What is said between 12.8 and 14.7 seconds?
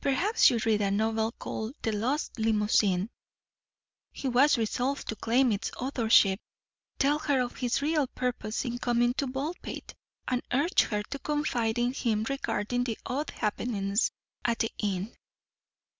the odd happenings at the